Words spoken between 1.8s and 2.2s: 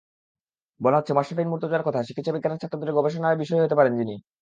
কথা,